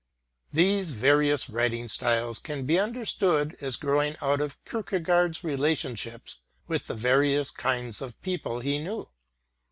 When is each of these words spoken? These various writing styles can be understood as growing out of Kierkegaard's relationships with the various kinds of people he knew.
These 0.51 0.93
various 0.93 1.47
writing 1.47 1.87
styles 1.87 2.39
can 2.39 2.65
be 2.65 2.79
understood 2.79 3.55
as 3.61 3.75
growing 3.75 4.15
out 4.19 4.41
of 4.41 4.57
Kierkegaard's 4.65 5.43
relationships 5.43 6.39
with 6.67 6.87
the 6.87 6.95
various 6.95 7.51
kinds 7.51 8.01
of 8.01 8.19
people 8.23 8.61
he 8.61 8.79
knew. 8.79 9.07